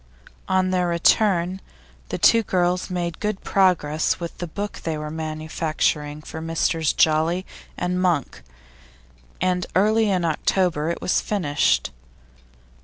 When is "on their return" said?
0.49-1.61